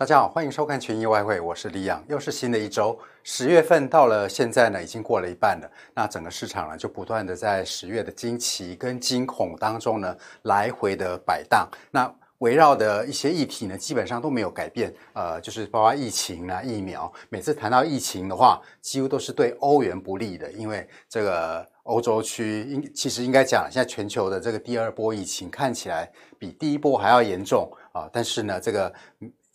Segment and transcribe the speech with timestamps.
[0.00, 2.98] 大家好，欢迎收看群益外汇，我是李阳，又是新的一周。
[3.22, 5.70] 十月份到了，现在呢已经过了一半了。
[5.94, 11.68] 那整个市场呢就不断的在十月的惊奇跟惊恐当中呢来回的摆荡。
[11.90, 17.12] 那围绕的一些议题呢基本上都没有改变，呃，就是包括疫情啊、疫苗。
[17.28, 28.08] 每次谈到疫情的话，几乎都是对欧元不利的，因为这个欧洲区应其实应该讲，现在全球的这个第二波疫情看起来比第一波还要严重啊。
[28.10, 28.90] 但是呢，这个。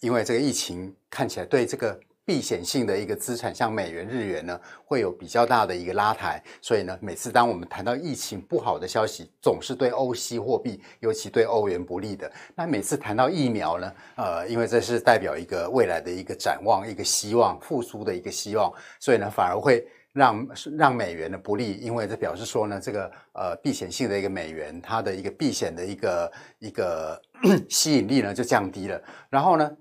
[0.01, 12.31] 因为这个疫情看起来对这个避险性的一个资产，像美元、日元呢，会有比较大的一个拉抬，所以呢，每次当我们谈到疫情不好的消息，总是对欧系货币，尤其对欧元不利的。
[12.55, 27.21] 那每次谈到疫苗呢，呃，因为这是代表一个未来的一个展望、一个希望、复苏的一个希望，所以呢，反而会让让美元的不利，因为这表示说呢，这个呃避险性的一个美元，它的一个避险的一个一个
[27.69, 29.71] 吸引力呢就降低了，然后呢。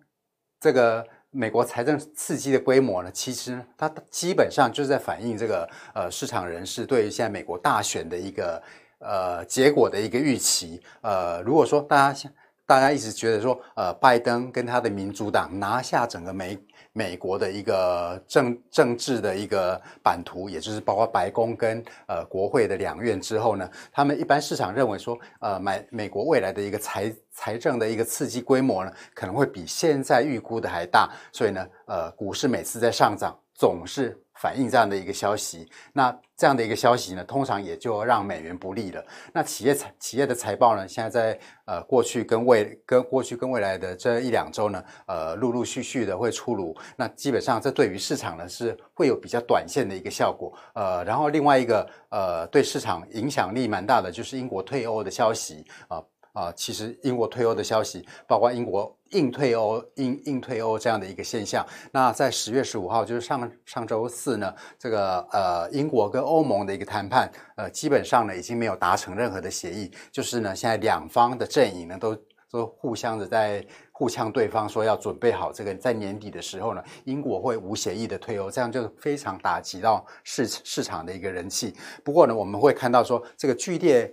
[0.65, 8.62] 这个美国财政刺激的规模呢，其实它基本上就是在反映这个呃市场人士对于现在美国大选的一个
[8.98, 10.81] 呃结果的一个预期。
[11.03, 12.31] 呃，如果说大家
[12.67, 16.59] 大家一直觉得说呃拜登跟他的民主党拿下整个美。
[16.97, 34.17] 美国的一个政政治的一个版图，也就是包括白宫跟呃国会的两院之后呢，他们一般市场认为说，呃，美美国未来的一个财财政的一个刺激规模呢，可能会比现在预估的还大，所以呢，呃，股市每次在上涨，总是。
[34.35, 39.05] 反映这样的一个消息，那这样的一个消息呢，通常也就让美元不利了。
[39.33, 46.77] 那企业财企业的财报呢，现在在呃过去跟未跟过去跟未来的这一两周呢，呃陆陆续续的会出炉。
[46.97, 50.53] 那基本上这对于市场呢是会有比较短线的一个效果。
[50.75, 56.03] 呃，然后另外一个呃对市场影响力蛮大的就是英国退欧的消息啊。
[56.35, 61.64] 啊，其实英国退欧的消息，包括英国硬退欧、硬硬退欧这样的一个现象。
[61.92, 69.89] 那在十月十五号，就是上上周四呢，这个呃英国跟欧盟的一个谈判，呃，基本上呢已经没有达成任何的协议。
[70.11, 72.19] 就是呢，现在两方的阵营呢都
[72.51, 81.77] 都互相的在互呛对方，说要准备好这个在年底的时候呢，英国会无协议的退欧，这样就非常打击到市市场的一个人气。
[82.03, 84.13] 不过呢，我们会看到说这个剧烈。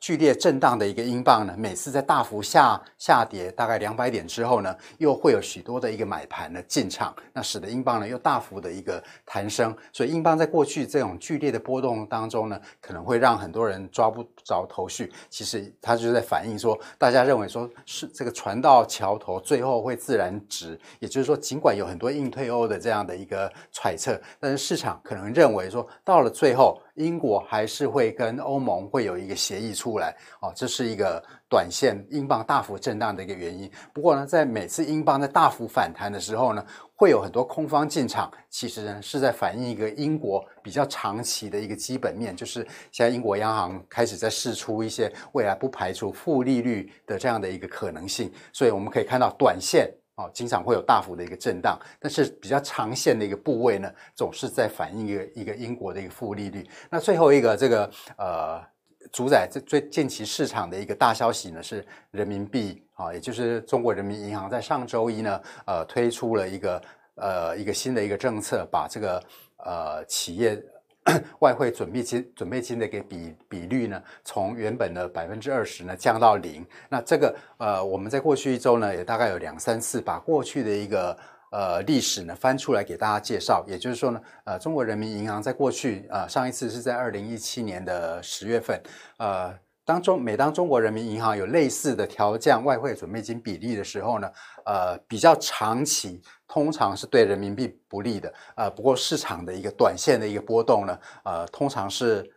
[0.00, 9.74] 剧烈震荡的一个英镑呢，每次在大幅下下跌大概两百点之后呢，又会有许多的一个买盘的进场，那使得英镑呢又大幅的一个弹升。
[9.92, 15.12] 所以英镑在过去这种剧烈的波动当中呢，可能会让很多人抓不着头绪。
[15.30, 20.78] 其实它就是在反映说，大家认为说是这个船到桥头，最后会自然直。
[20.98, 26.80] 也就是说，尽管有很多硬退欧的这样的一个揣测，但是市场可能认为说，到了最后。
[26.94, 33.70] 英国还是会跟欧盟会有一个协议出来，哦，这是一个短线英镑大幅震荡的一个原因。
[33.92, 49.92] 不过呢，在每次英镑在大幅反弹的时候呢，会有很多空方进场，其实呢是在反映一个英国比较长期的一个基本面，就是现在英国央行开始在试出一些未来不排除负利率的这样的一个可能性，所以我们可以看到短线。
[50.16, 56.64] 哦，经常会有大幅的一个震荡，但是比较长线的一个部位呢，总是在反映一个一个英国的一个负利率。
[56.88, 58.62] 那最后一个这个呃
[59.12, 66.82] 主宰这最近期市场的一个大消息呢，是人民币啊，也就是中国人民银行在上周一呢，呃推出了一个
[67.16, 69.22] 呃一个新的一个政策，把这个
[69.58, 70.62] 呃企业。
[71.40, 76.64] 外汇准备金准备金的一个比比率呢，从原本的百分之二十呢降到零。
[76.88, 81.16] 那这个呃，我们在过去一周呢，也大概有两三次把过去的一个
[81.50, 83.64] 呃历史呢翻出来给大家介绍。
[83.68, 88.80] 也就是说呢，呃，中国人民银行在过去呃上一次是在二零一七年的十月份，
[89.18, 89.54] 呃。
[89.86, 94.32] 当中，每当中国人民银行有类似的调降外汇准备金比例的时候呢，
[94.64, 98.32] 呃，比较长期通常是对人民币不利的。
[98.56, 102.30] 呃，不过市场的一个短线的一个波动呢，呃，通常是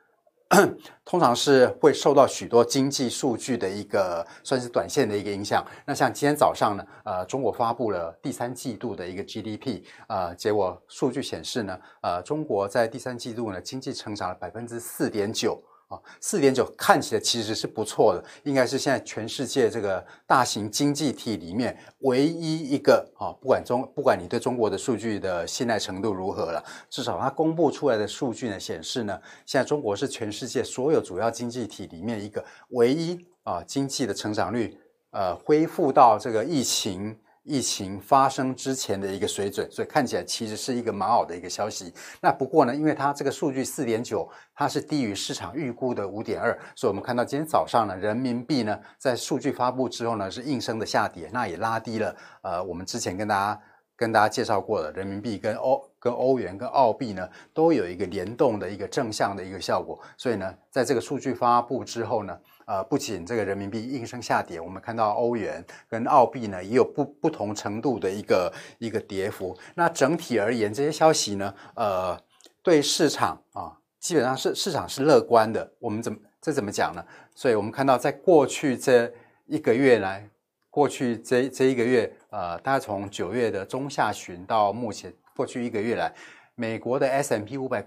[1.03, 5.65] 通常是会受到许多经济数据的一个算是短线的一个影响。
[5.85, 15.61] 那像今天早上呢，呃，中国发布了第三季度的一个 GDP，呃，结果数据显示呢，呃，中国在第三季度呢经济成长了百分之四点九。
[15.87, 34.77] 啊，四点九看起来其实是不错的，应该是现在全世界这个大型经济体里面唯一一个啊，不管中不管你对中国的数据的信赖程度如何了，至少它公布出来的数据呢显示呢，现在中国是全世界所有主要经济体里面一个唯一啊经济的成长率
[35.11, 37.17] 呃恢复到这个疫情。
[37.47, 41.93] 疫情发生之前的一个水准，所以看起来其实是一个蛮好的一个消息。
[42.19, 53.59] 那不过呢，因为它这个数据四点九，它是低于市场预估的五点二，所以我们看到今天早上呢，人民币呢在数据发布之后呢是应声的下跌，那也拉低了呃我们之前跟大家
[53.97, 62.39] 跟大家介绍过的人民币跟欧跟欧元跟澳币呢都有一个联动的一个正向的一个效果，所以呢，在这个数据发布之后呢。
[62.67, 69.57] 呃，不仅这个人民币应声下跌，我们看到欧元跟澳币呢也有不不同程度的一个一个跌幅。
[69.75, 72.19] 那整体而言，这些消息呢，呃，
[72.61, 73.71] 对市场啊，
[74.01, 75.71] 基本上是市场是乐观的。
[75.79, 77.01] 我们怎么这怎么讲呢？
[77.33, 79.13] 所以我们看到，在过去这
[79.45, 80.29] 一个月来，
[80.77, 86.13] 过去这这一个月，呃，大概从九月的中下旬到目前过去一个月来，
[86.53, 87.83] 美国的 S M P 五百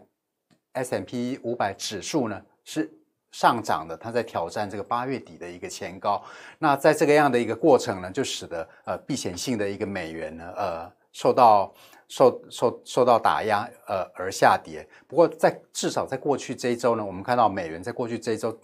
[0.72, 2.90] S M P 五百指数呢是。
[3.32, 6.20] 上涨的，它在挑战这个八月底的一个前高。
[6.58, 11.72] 那在这个样的一个过程呢，就使得呃避险性的一个美元呢，呃受到
[12.08, 14.84] 受受受到打压，呃而下跌。
[15.06, 18.58] 不过在至少在过去这一周呢，我们看到美元在过去这一周。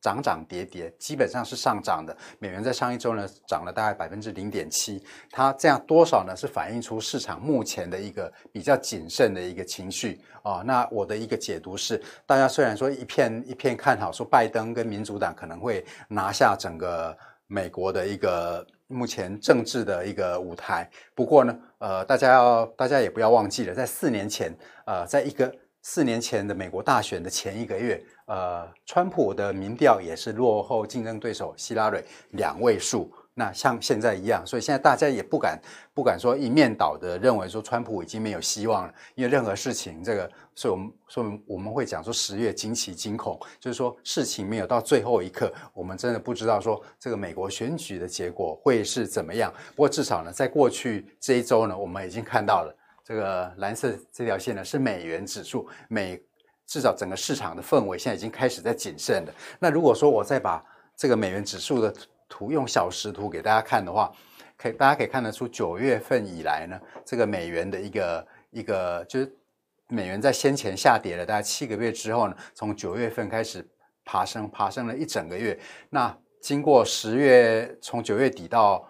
[0.00, 2.16] 涨涨跌跌，基本上是上涨的。
[2.38, 6.36] 美元在上一周呢涨了大概百分之零点七，它这样多少呢？
[6.36, 10.62] 是反映出市场目前的一个比较谨慎的一个情绪啊、哦。
[10.64, 17.16] 那我的一个解读是，大家虽然说一片一片看好，说拜登跟民主党可能会拿下整个
[17.46, 24.54] 美国的一个目前政治的一个舞台，不过呢，呃，大家要大家也不要忘记了，在四年前，
[24.86, 25.52] 呃，在一个
[25.90, 27.98] 四年前的美国大选的前一个月。
[28.26, 35.58] 呃，川普的民调也是落后竞争对手希拉蕊两位数，那像现在一样，所以现在大家也不敢
[35.94, 49.50] 不敢说一面倒的认为说川普已经没有希望了，因为任何事情这个，所以我们所以我们会讲说十月惊奇惊恐，就是说事情没有到最后一刻，我们真的不知道说这个美国选举的结果会是怎么样。
[49.70, 52.76] 不过至少呢，在过去这一周呢，我们已经看到了
[53.08, 56.22] 这个蓝色这条线呢是美元指数美。
[56.70, 59.32] 至少整个市场的氛围现在已经开始在谨慎了。
[59.58, 60.62] 那如果说我再把
[60.94, 61.90] 这个美元指数的
[62.28, 64.12] 图用小时图给大家看的话，
[64.54, 69.34] 可以大家可以看得出九月份以来呢，这个美元的一个一个就是
[69.88, 73.66] 美元在先前下跌了大概七个月之后呢，从九月份开始
[74.04, 75.58] 爬升，爬升了一整个月。
[75.88, 78.86] 那经过十月从九月底到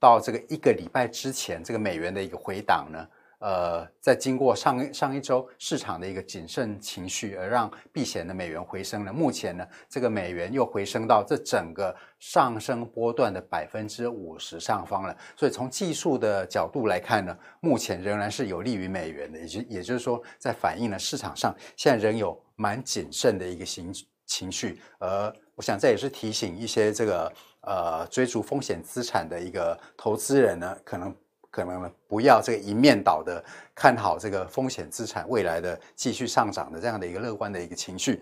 [0.00, 3.06] 到这个一个礼拜之前，这个美元的一个回档呢。
[3.40, 9.12] 呃，在经过上上一周市场的一个谨慎情绪，而让避险的美元回升了。
[9.12, 15.16] 目前呢，这个美元又回升到这整个上升波段的百分之五十上方了。
[15.34, 23.94] 所以从技术的角度来看呢，目前仍然是有利于美元的，也就也就是说，在反映了市场上现在仍有蛮谨慎的一个情
[24.26, 24.78] 情绪。
[24.98, 27.32] 而我想这也是提醒一些这个
[27.62, 31.16] 呃追逐风险资产的一个投资人呢，可能。
[31.50, 33.44] 可能，不要这个一面倒的
[33.74, 38.20] 看好这个风险资产未来的继续上涨的这样的一个乐观的一个情绪。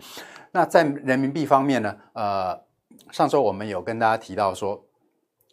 [0.50, 2.58] 那在人民币方面呢，呃，
[3.10, 4.82] 上周我们有跟大家提到说，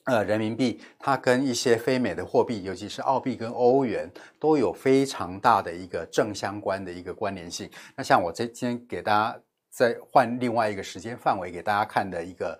[0.05, 7.69] 呃，人民币它跟一些非美的货币，尤其是澳币跟欧元，都有非常大的一个正相关的一个关联性。
[7.95, 9.39] 那像我这今天给大家
[9.69, 12.59] 再换另外一个时间范围给大家看的一个。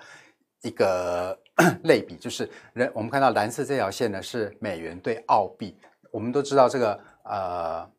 [0.61, 1.39] 一个
[1.83, 5.73] 类比就是人，我们看到蓝色这条线呢是美元对澳币。
[6.11, 7.89] 我们都知道这个呃，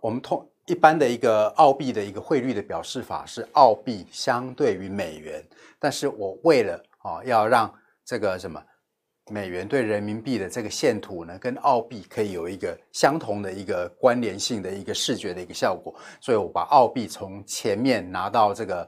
[0.00, 5.42] 我们通一般的一个澳币的一个汇率的表示法是澳币相对于美元。
[5.78, 7.72] 但是我为了啊要让
[8.04, 8.62] 这个什么
[9.30, 18.86] 美元对人民币的这个线图呢跟澳币可以有一个相同的一个关联性的一个视觉的一个效果，所以我把澳币从前面拿到这个。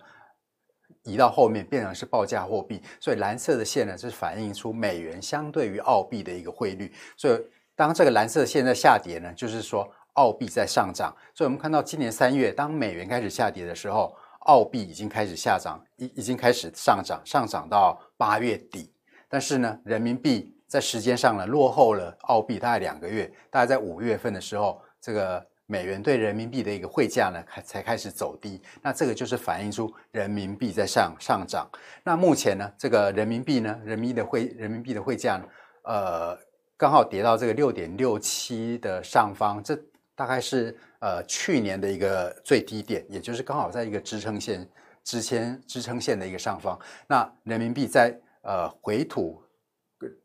[1.09, 6.93] 移到后面变成是报价货币，所以蓝色的线呢，是反映出美元相对于澳币的一个汇率。
[7.17, 7.41] 所以
[7.75, 11.17] 当这个蓝色线在下跌呢，就是说澳币在上涨。
[11.35, 18.93] 所以我们看到今年三月，当美元开始下跌的时候，澳币已经开始下涨，已已经开始上涨，上涨到八月底。
[19.29, 25.47] 但是呢，人民币在时间上呢落后了澳币大概两个月，大概在五月份的时候，这个。
[25.71, 31.69] 美元对人民币的一个汇价呢，开才开始走低，那这个就是反映出人民币在上上涨。
[32.03, 35.45] 那目前呢，这个人民币呢，人民币的汇人民币的汇价呢，
[35.83, 36.39] 呃，
[36.75, 39.79] 刚好跌到这个六点六七的上方，这
[40.17, 44.67] 大概是呃去年的一个最低点，也就是刚好在一个支撑线
[45.05, 46.81] 之前支撑线的一个上方。
[47.07, 49.39] 那人民币在呃回吐，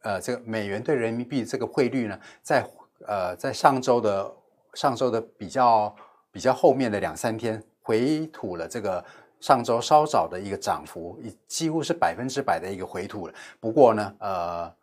[0.04, 2.66] 呃这个美元对人民币这个汇率呢，在
[3.06, 4.34] 呃在上周的。
[4.74, 5.96] 上周的比较
[6.32, 9.04] 比较后面的两三天回吐了，这个
[9.40, 13.34] 上周稍早的一个涨幅，几乎是百分之百的一个回吐了。
[13.60, 14.74] 不过呢，呃，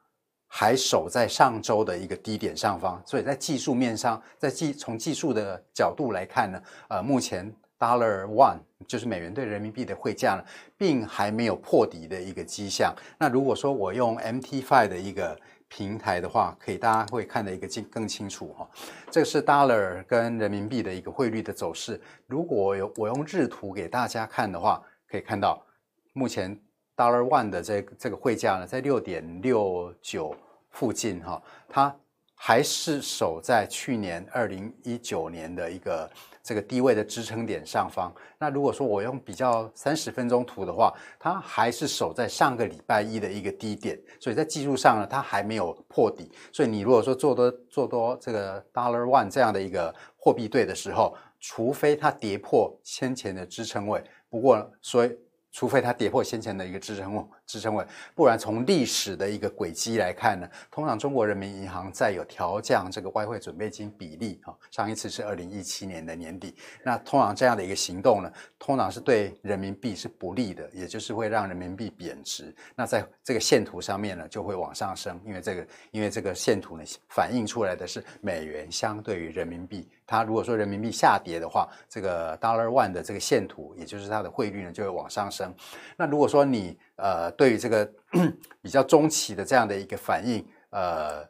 [0.46, 10.44] 还守在上周的一个低点上方，所以在技术面上，在技从技术的角度来看呢，呃，目前 Dollar One 就是美元兑人民币的汇价呢，
[10.76, 12.94] 并还没有破底的一个迹象。
[13.18, 15.38] 那如果说我用 MT five 的一个
[15.70, 18.68] 平台的话，可以大家会看得一个更更清楚哈。
[19.10, 21.98] 这个是 Dollar 跟人民币的一个汇率的走势。
[22.26, 25.64] 如果有我用日图给大家看的话，可以看到
[26.12, 26.60] 目前。
[26.96, 30.36] Dollar One 的这个、这个汇价呢，在六点六九
[30.68, 31.96] 附近哈，它
[32.42, 36.10] 还是守在去年二零一九年的一个
[36.42, 38.10] 这个低位的支撑点上方。
[38.38, 46.32] 那如果说我用比较三十分钟图的话，它还是守在上个礼拜一的一个低点，所以在技术上呢，它还没有破底。
[46.50, 55.14] 所以你如果说做多做多这个 Dollar One 这样的一个货币对的时候，除非它跌破先前的支撑位，不过所以。
[55.52, 66.54] 除非它跌破先前的一个支撑位，支撑位，不然从历史的一个轨迹来看呢，通常中国人民银行在有调降这个外汇准备金比例啊，上一次是二零一七年的年底，
[66.84, 72.54] 那通常这样的一个行动呢，通常是对人民币是不利的，也就是会让人民币贬值。
[72.76, 79.88] 那在这个线图上面呢，就会往上升，因为这个因为这个线图呢，反映出来的是美元相对于人民币。
[80.10, 85.54] 它如果说人民币下跌的话，这个 Dollar One 的这个线图，也就是它的汇率呢，就会往上升。
[85.96, 87.88] 那如果说你呃对于这个
[88.60, 91.24] 比较中期的这样的一个反应，呃，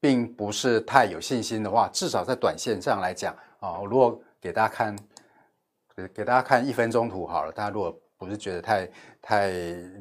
[0.00, 4.96] 并不是太有信心的话，至少在短线上来讲啊，我如果给大家看，
[5.94, 8.00] 给给大家看一分钟图好了，大家如果。
[8.24, 8.88] 不是觉得太
[9.20, 9.50] 太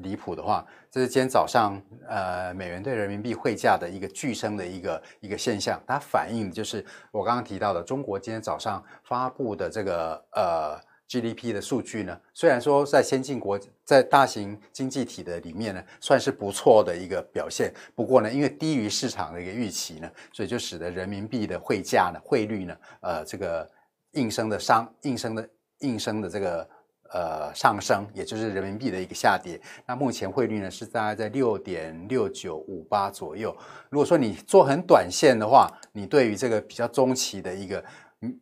[0.02, 23.70] 离谱的话，这是今天早上呃美元对人民币汇价的一个巨升的一个一个现象，它反映的就是我刚刚提到的中国今天早上发布的这个呃 GDP 的数据呢，虽然说在先进国在大型经济体的里面呢算是不错的一个表现，不过呢因为低于市场的一个预期呢，所以就使得人民币的汇价呢汇率呢呃这个
[24.12, 25.50] 应声的上应声的
[25.80, 26.70] 应声的这个。
[27.14, 29.62] 呃，上升，也就是人民币的一个下跌。
[29.86, 33.56] 那目前汇率呢是大概在六点六九五八左右。
[33.92, 37.86] 如果说你做很短线的话，你对于这个比较中期的一个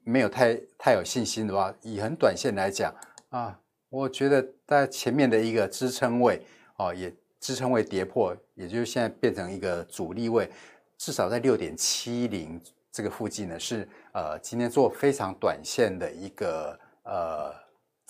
[0.06, 2.96] 没有太太有信心的话，以很短线来讲
[3.28, 3.60] 啊，
[3.90, 6.42] 我觉得在前面的一个支撑位
[6.78, 10.50] 哦，也支撑位跌破，也就是现在变成一个阻力位，
[10.98, 12.58] 至少在六点七零
[12.90, 17.61] 这个附近呢，是呃今天做非常短线的一个呃。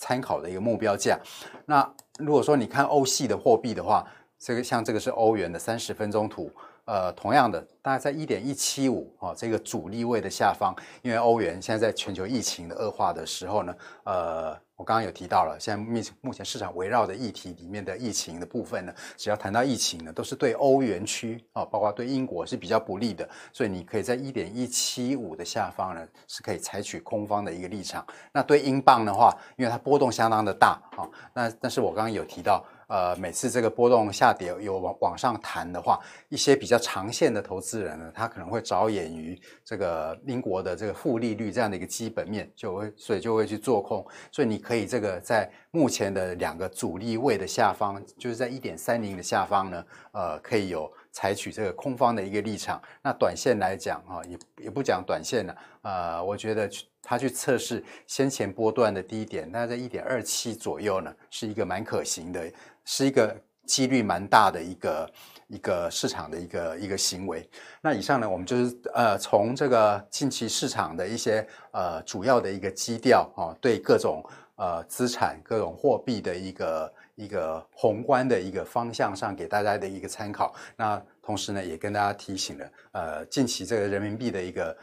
[0.02, 1.16] 参考的一个目标价。
[1.64, 4.04] 那如果说你看欧系的货币的话，
[4.36, 6.50] 这个像这个是欧元的三十分钟图，
[6.86, 14.58] 呃，同样的，大概在一点一七五啊这个阻力位的下方，因为欧元现在在全球疫情的恶化的时候呢，呃。
[14.82, 28.04] 我刚刚有提到了，现在目前目前市场围绕的议题里面的疫情的部分呢，只要谈到疫情呢，都是对欧元区啊，包括对英国是比较不利的，所以你可以在一点一七五的下方呢，是可以采取空方的一个立场。
[28.32, 32.64] 那对英镑的话，因为它波动相当的大啊，那但是我刚刚有提到。
[32.88, 35.98] 呃，每次这个波动下跌有往往上弹的话，
[36.28, 44.06] 一些比较长线的投资人呢，他可能会着眼于这个英国的这个负利率这样的一个基本面，就会所以就会去做空。
[44.30, 52.80] 所以你可以这个在目前的两个阻力位的下方，就是在一点三零的下方呢，呃，可以有采取这个空方的一个立场。
[53.02, 56.86] 那短线来讲啊，也也不讲短线了，呃，我觉得去。
[57.04, 62.48] 他去测试先前波段的低点，那在一点二七左右呢，是一个蛮可行的，
[62.84, 63.36] 是一个
[63.66, 65.10] 几率蛮大的一个
[65.48, 67.48] 一个市场的一个一个行为。
[67.80, 74.24] 那以上呢，我们就是呃从这个近期市场的一些呃主要的一个基调啊，对各种
[74.56, 80.54] 呃资产、各种货币的一个一个宏观的一个方向上给大家的一个参考。
[80.76, 84.76] 那同时呢，也跟大家提醒了呃近期这个人民币的一个。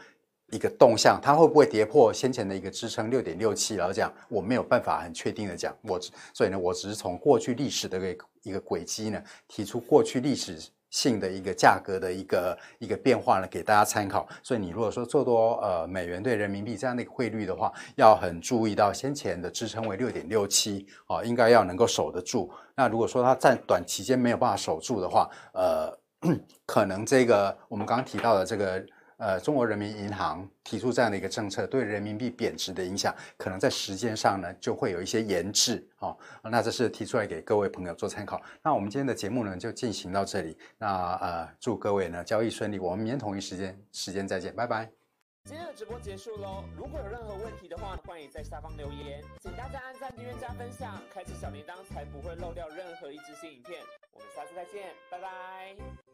[0.52, 3.76] 一个动向，它会不会跌破先前的一个支撑六点六七？
[3.76, 6.00] 然后讲，我没有办法很确定的讲，我
[6.34, 10.58] 所以呢，我只是从过去历史的一个一个轨迹呢，提出过去历史
[10.90, 14.28] 性的一个价格的一个一个变化呢，给大家参考。
[14.42, 22.52] 所以你如果说做多呃美元对人民币这样的一个汇率的话，要很注意到先前的支撑为六点六七啊，应该要能够守得住。
[22.76, 25.96] 那如果说它在短期间没有办法守住的话，呃，
[26.66, 28.84] 可能这个我们刚刚提到的这个。
[29.20, 36.18] 呃，中国人民银行提出这样的一个政策，对人民币贬值的影响，可能在时间上呢就会有一些延滞哦。
[36.44, 38.42] 那这是提出来给各位朋友做参考。
[38.64, 40.58] 那我们今天的节目呢就进行到这里。
[40.78, 42.80] 那呃，祝各位呢交易顺利。
[42.80, 44.90] 我们明天同一时间时间再见，拜拜。
[45.46, 46.64] 今天的直播结束喽。
[46.78, 49.24] 如果有任何问题的话，欢迎在下方留言。
[49.42, 53.82] 请大家按赞、订阅、加分享，开启小铃铛，才不会漏掉任何一支新影片。
[54.14, 56.09] 我们下次再见，拜拜。